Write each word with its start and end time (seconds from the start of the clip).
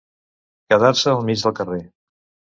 Quedar-se 0.73 1.13
al 1.13 1.21
mig 1.29 1.45
del 1.45 1.55
carrer. 1.61 1.81